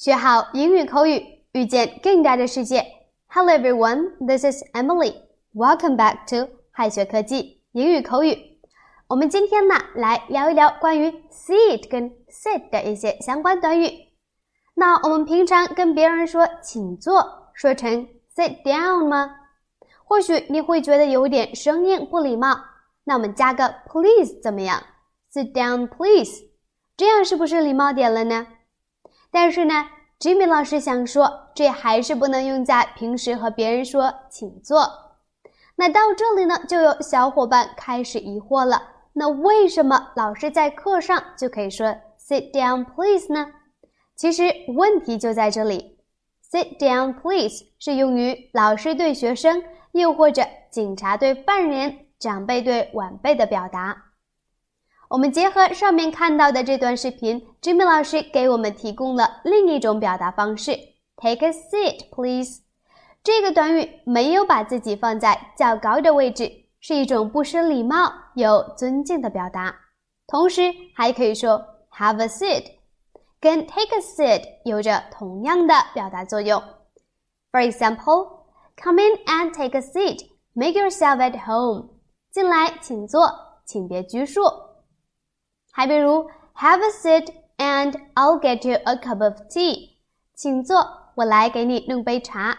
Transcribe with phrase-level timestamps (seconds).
[0.00, 1.22] 学好英语口语，
[1.52, 2.82] 遇见更大的世界。
[3.26, 5.12] Hello everyone, this is Emily.
[5.52, 8.34] Welcome back to 海学科技英语口语。
[9.08, 13.90] 我们今天呢，来聊一聊关于 sit 跟 sit 的一些相关短语。
[14.72, 19.36] 那我们平常跟别人说请坐，说成 sit down 吗？
[20.06, 22.58] 或许你会觉得有点生硬不礼貌。
[23.04, 24.82] 那我们加个 please 怎么样
[25.30, 26.48] ？Sit down, please。
[26.96, 28.46] 这样是不是礼貌点了呢？
[29.30, 29.86] 但是呢
[30.18, 34.88] ，Jimmy 老师想说，这还是不能用在平时和别人说请坐。
[35.76, 38.82] 那到这里呢，就有小伙伴开始疑惑了。
[39.12, 41.86] 那为什么老师在课上就可以说
[42.18, 43.46] sit down please 呢？
[44.14, 44.42] 其实
[44.76, 45.98] 问题就在这里
[46.52, 49.62] ，sit down please 是用于老师对学生，
[49.92, 54.09] 又或者警察对犯人、长辈对晚辈的表达。
[55.10, 60.70] 我们结合上面看到的这段视频，Jimmy 老师给我们提供了另一种表达方式
[61.16, 62.60] ：Take a seat, please。
[63.24, 66.48] 这个短语没有把自己放在较高的位置，
[66.78, 69.74] 是一种不失礼貌又尊敬的表达。
[70.28, 71.60] 同时还可以说
[71.98, 72.66] Have a seat，
[73.40, 76.62] 跟 Take a seat 有着同样的表达作用。
[77.50, 78.44] For example,
[78.80, 80.20] come in and take a seat.
[80.52, 81.88] Make yourself at home.
[82.30, 83.28] 进来，请坐，
[83.66, 84.42] 请别拘束。
[85.80, 89.92] 还比如，Have a seat and I'll get you a cup of tea。
[90.34, 90.76] 请坐，
[91.14, 92.58] 我来给你弄杯茶。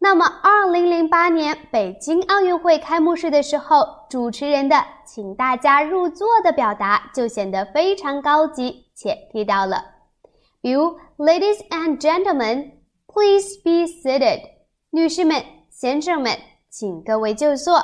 [0.00, 9.82] 那么，二零零八年北京奥运会开幕式的时候，主持人的“请大家入座”的表达就显得非常高级且地道了。
[10.60, 12.72] 比如，Ladies and gentlemen,
[13.06, 14.42] please be seated。
[14.90, 17.78] 女士们、先生们，请各位就坐。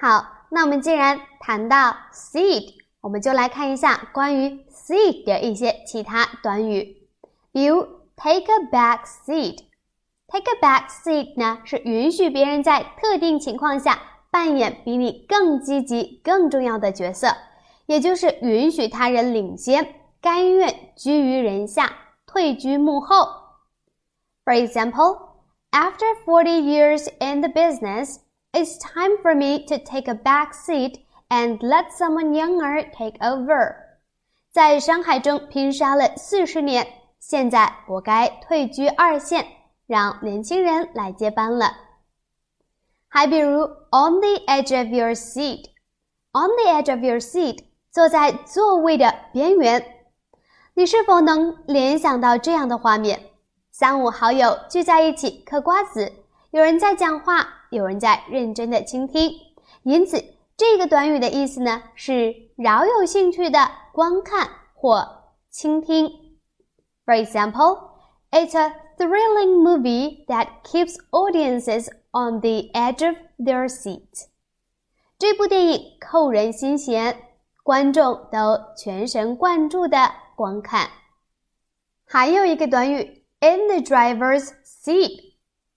[0.00, 2.85] 好，那我们既然谈到 seat。
[3.06, 6.96] 我们就来看一下关于 seat 的一些其他短语，
[7.52, 7.82] 比如
[8.16, 9.58] take a back seat。
[10.26, 17.28] take a back seat 呢是允许别人在特定情况下扮演比你更积极、更重要的角色，
[17.86, 21.92] 也就是允许他人领先，甘愿居于人下，
[22.26, 23.28] 退居幕后。
[24.44, 25.28] For example,
[25.70, 28.16] after forty years in the business,
[28.50, 33.74] it's time for me to take a back seat and let someone younger take over。
[34.50, 36.86] 在商海中拼杀了四十年，
[37.18, 39.46] 现在我该退居二线，
[39.86, 41.72] 让年轻人来接班了。
[43.08, 49.84] 还比如，on the edge of your seat，on the edge of your seat，坐在座位的边缘。
[50.74, 53.20] 你是否能联想到这样的画面？
[53.70, 56.12] 三五好友聚在一起嗑瓜子，
[56.50, 59.32] 有人在讲话，有人在认真的倾听，
[59.82, 60.35] 因此。
[60.56, 66.08] 这个短语的意思呢是饶有兴趣的观看或倾听。
[67.04, 67.90] For example,
[68.30, 74.28] it's a thrilling movie that keeps audiences on the edge of their seat.
[75.18, 77.16] 这部电影扣人心弦，
[77.62, 80.88] 观众都全神贯注的观看。
[82.06, 85.34] 还有一个短语，in the driver's seat。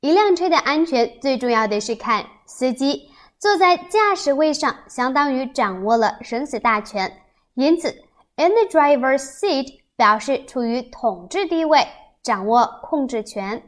[0.00, 3.09] 一辆车的安全最重要的是看司机。
[3.40, 7.22] 坐在驾驶位上，相当于掌握了生死大权，
[7.54, 7.88] 因此
[8.36, 11.88] ，in the driver's seat 表示处于统治地位，
[12.22, 13.62] 掌握控制权。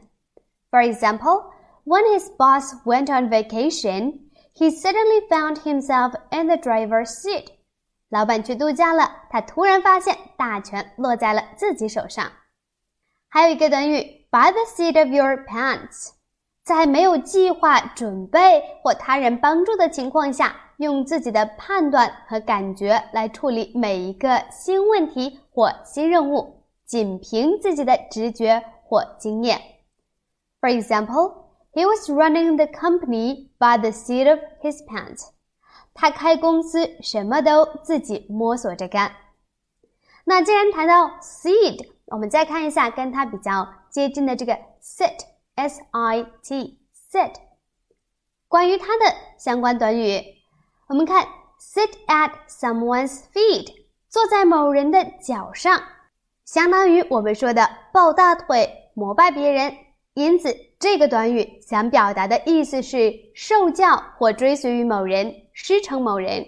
[0.69, 1.45] For example,
[1.85, 7.47] when his boss went on vacation, he suddenly found himself in the driver's seat.
[8.09, 12.31] 老板去度假了，他突然发现大权落在了自己手上。
[13.27, 16.11] 还有一个短语，by the seat of your pants。
[16.63, 29.59] 在没有计划准备或他人帮助的情况下，用自己的判断和感觉来处理每一个新问题或新任务，仅凭自己的直觉或经验。
[30.61, 31.33] For example,
[31.73, 35.31] he was running the company by the seat of his pants.
[35.93, 39.11] 他开公司什么都自己摸索着干。
[40.23, 45.32] 那既然谈到 seat，我们再看一下跟它比较接近的这个 sit。
[45.55, 46.79] S i t
[47.11, 47.33] sit，
[48.47, 49.05] 关于它的
[49.37, 50.21] 相关短语，
[50.87, 51.27] 我们看
[51.59, 53.71] sit at someone's feet，
[54.09, 55.81] 坐在某人的脚上，
[56.45, 59.77] 相当于我们说的抱大腿膜拜别人。
[60.15, 66.45] 因此，这个短语想表达的意思是受教或追随于某人，师承某人。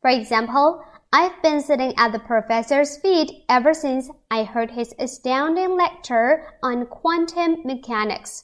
[0.00, 0.80] For example.
[1.12, 6.86] I've been sitting at the professor's feet ever since I heard his astounding lecture on
[6.86, 8.42] quantum mechanics.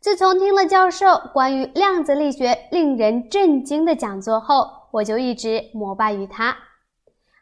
[0.00, 6.56] 自从听了教授关于量子力学令人震惊的讲座后，我就一直膜拜于他。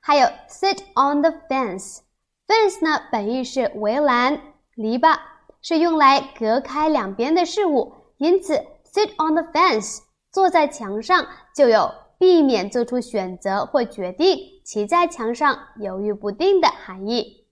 [0.03, 4.41] 还有 sit on the fence，Fence 呢，本意是围栏、
[4.75, 5.17] 篱笆，
[5.63, 8.55] 是用来隔开两边的事物，因此
[8.93, 9.99] sit on the fence，
[10.33, 11.25] 坐在墙上，
[11.55, 17.47] 就有避免做出选择或决定，骑在墙上犹豫不定的含义。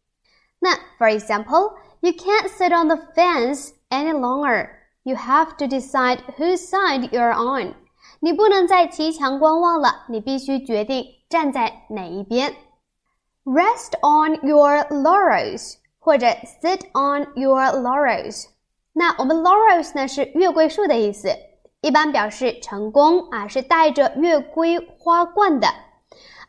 [0.59, 4.69] 那 for example，you can't sit on the fence any longer.
[5.03, 7.75] You have to decide whose side you're on.
[8.21, 12.55] 你不能再骑墙观望了，你必须决定站在哪一边。
[13.45, 16.29] Rest on your laurels，或者
[16.63, 18.47] sit on your laurels。
[18.95, 21.29] 那我们 laurels 呢是月桂树的意思，
[21.85, 25.69] 一般表示成功啊，是带着月桂花冠的。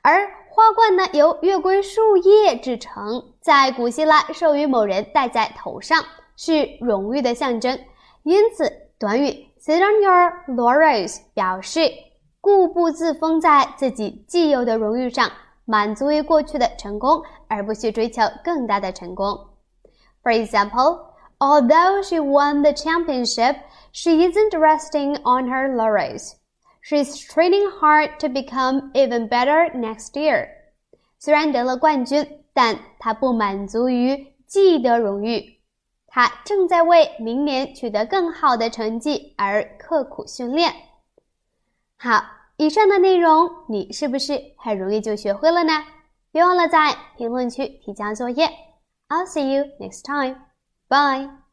[0.01, 6.01] 而花冠呢由月桂树叶制成，在古希腊授予某人戴在头上，
[6.37, 7.77] 是荣誉的象征。
[8.23, 11.81] 因此，短语 sit on your laurels 表示
[12.39, 15.29] 固步自封在自己既有的荣誉上。
[15.65, 19.35] 满足于过去的成功，而不去追求更大的成功。
[20.23, 20.99] For example,
[21.38, 23.56] although she won the championship,
[23.92, 26.36] she isn't resting on her laurels.
[26.82, 30.48] She's training hard to become even better next year.
[31.18, 35.60] 虽然得了冠军，但她不满足于既得荣誉，
[36.06, 40.72] 她正在为明年取得更好的成绩而刻苦训练。
[41.96, 42.22] 好。
[42.56, 45.82] 以上的内容你是不是很容易就学会了呢？
[46.30, 48.46] 别忘了在评论区提交作业。
[49.08, 50.36] I'll see you next time.
[50.95, 51.44] Bye.